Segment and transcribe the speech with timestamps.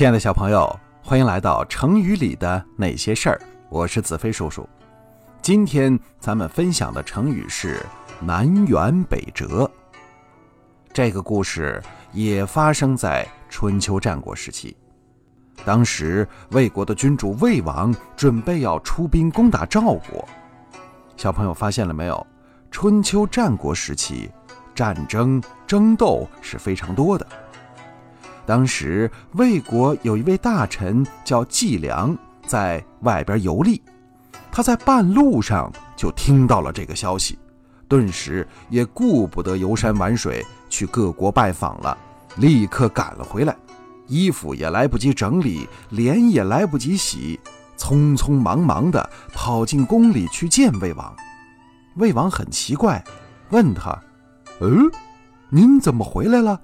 [0.00, 3.40] 亲爱的小朋友，欢迎来到成语里的那些事儿。
[3.68, 4.66] 我是子飞叔叔。
[5.42, 7.84] 今天咱们分享的成语是
[8.18, 9.70] “南辕北辙”。
[10.90, 11.82] 这个故事
[12.12, 14.74] 也发生在春秋战国时期。
[15.66, 20.26] 当时魏国的君主魏王准备要出兵攻打赵国。
[21.18, 22.26] 小朋友发现了没有？
[22.70, 24.30] 春秋战国时期，
[24.74, 27.26] 战争争斗是非常多的。
[28.50, 32.18] 当时魏国有一位大臣叫季梁，
[32.48, 33.80] 在外边游历。
[34.50, 37.38] 他在半路上就听到了这个消息，
[37.86, 41.96] 顿时也顾不得游山玩水去各国拜访了，
[42.38, 43.56] 立刻赶了回来，
[44.08, 47.38] 衣服也来不及整理，脸也来不及洗，
[47.78, 51.14] 匆匆忙忙地跑进宫里去见魏王。
[51.98, 53.00] 魏王很奇怪，
[53.50, 53.96] 问他
[54.60, 54.90] ：“嗯，
[55.50, 56.60] 您怎么回来了？”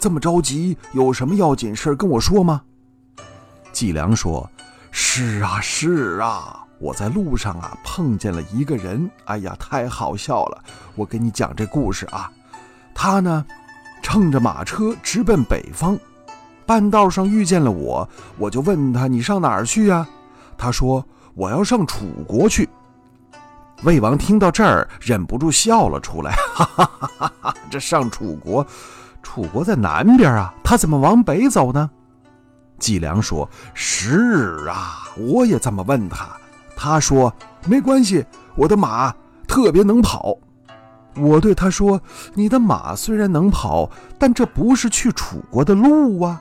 [0.00, 2.62] 这么着急，有什么要紧事跟我说吗？
[3.70, 4.50] 季良说
[4.90, 10.64] ：“是啊，是啊，我在路上啊碰见了一个人，哎呀，太好笑了！
[10.94, 12.32] 我给你讲这故事啊。
[12.94, 13.44] 他呢，
[14.02, 15.98] 乘着马车直奔北方，
[16.64, 20.08] 半道上遇见了我，我就问他：你上哪儿去呀？
[20.56, 22.66] 他说：我要上楚国去。
[23.82, 27.54] 魏王听到这儿，忍不住笑了出来，哈哈哈哈哈！
[27.70, 28.66] 这上楚国。”
[29.22, 31.90] 楚国在南边啊，他怎么往北走呢？
[32.78, 36.28] 季良说：“是啊，我也这么问他。
[36.74, 37.30] 他说
[37.66, 39.14] 没关系，我的马
[39.46, 40.34] 特别能跑。
[41.16, 42.00] 我对他说：
[42.32, 46.40] 你的马虽然能跑，但这不是去楚国的路啊。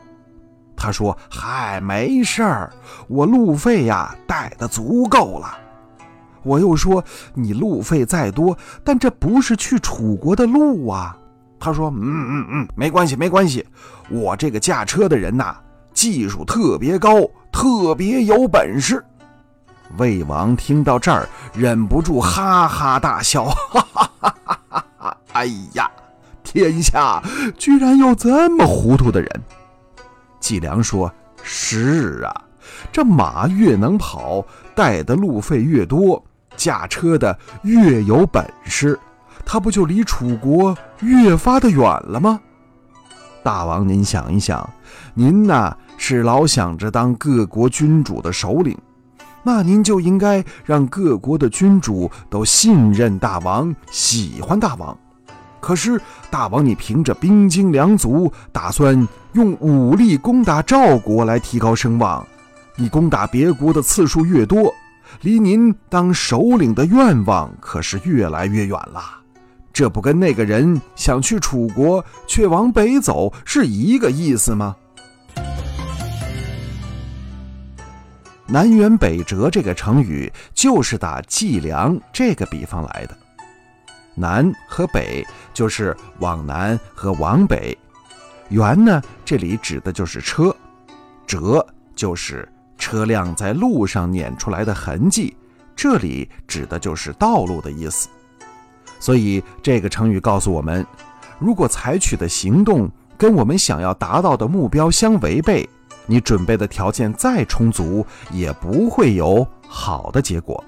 [0.77, 2.72] 他说：嗨，没事儿，
[3.09, 5.57] 我路费呀带的足够了。
[6.44, 11.17] 我又说：你路费再多，但这不是去楚国的路啊。”
[11.60, 13.66] 他说：“嗯嗯嗯，没关系没关系，
[14.10, 15.56] 我这个驾车的人呐，
[15.94, 19.04] 技术特别高，特别有本事。”
[19.98, 24.36] 魏王听到这儿，忍不住哈哈大笑：“哈哈哈
[24.69, 25.18] 哈哈！
[25.34, 25.90] 哎呀，
[26.44, 27.22] 天下
[27.58, 29.30] 居然有这么糊涂的人！”
[30.40, 31.12] 季良说
[31.44, 32.42] ：“是啊，
[32.92, 36.24] 这马越能跑，带的路费越多，
[36.56, 38.98] 驾车的越有本事。”
[39.52, 42.40] 他不就离楚国越发的远了吗？
[43.42, 44.70] 大王，您想一想，
[45.16, 48.78] 您呐是老想着当各国君主的首领，
[49.42, 54.96] 那您就应该让各国的君主都信任大王，喜欢大王。
[55.60, 56.00] 可是
[56.30, 62.24] 大王，你凭着兵精粮足，打算用武力攻打赵国来提高声望，
[62.76, 64.72] 你攻打别国的次数越多，
[65.22, 69.19] 离您当首领的愿望可是越来越远了。
[69.79, 74.75] 这不跟那个人想去楚国却往北走是一个意思吗？
[78.45, 83.18] 南辕北辙这个成语就是打计量这个比方来的。
[84.16, 87.78] 南和北就是往南和往北，
[88.51, 90.53] 辕呢这里指的就是车，
[91.25, 92.45] 辙就是
[92.78, 95.34] 车辆在路上碾出来的痕迹，
[95.73, 98.09] 这里指的就是道路的意思。
[99.00, 100.86] 所以这个成语告诉我们，
[101.40, 105.68] 如果采取的行动跟我们想要达到的目标相违背，
[106.06, 110.64] 你准备的条件再充足，也不会有好的结果。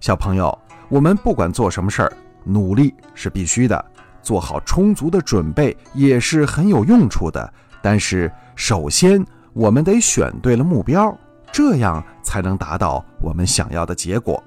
[0.00, 0.56] 小朋友，
[0.88, 2.12] 我们不管做什么事儿，
[2.44, 3.84] 努力是必须的，
[4.22, 7.52] 做好充足的准备也是很有用处的。
[7.82, 11.16] 但是，首先我们得选对了目标，
[11.52, 14.42] 这样才能达到我们想要的结果。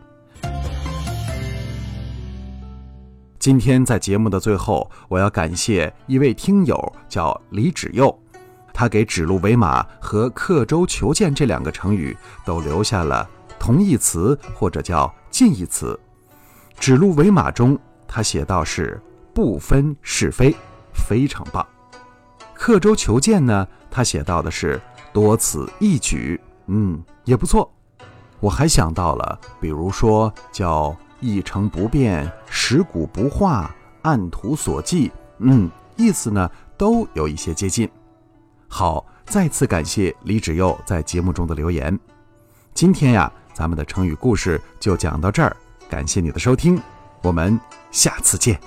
[3.41, 8.15] 今天在节目的最后，我要感谢一位听友，叫李芷佑，
[8.71, 12.15] 他给“指鹿为马”和“刻舟求剑”这两个成语
[12.45, 15.99] 都留下了同义词或者叫近义词。
[16.79, 17.75] “指鹿为马”中，
[18.07, 19.01] 他写到是
[19.33, 20.55] 不分是非，
[20.93, 21.65] 非常棒。
[22.53, 24.79] “刻舟求剑”呢，他写到的是
[25.11, 27.73] 多此一举，嗯，也不错。
[28.39, 30.95] 我还想到了，比如说叫。
[31.21, 35.09] 一成不变，食古不化，按图索骥。
[35.37, 37.89] 嗯，意思呢都有一些接近。
[38.67, 41.97] 好，再次感谢李芷佑在节目中的留言。
[42.73, 45.55] 今天呀，咱们的成语故事就讲到这儿，
[45.89, 46.81] 感谢你的收听，
[47.21, 47.57] 我们
[47.91, 48.59] 下次见。